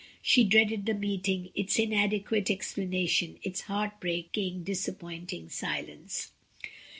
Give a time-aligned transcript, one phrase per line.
[0.23, 6.31] She dreaded the meeting, its inadequate explanation, its heart break ing, disappointing silence.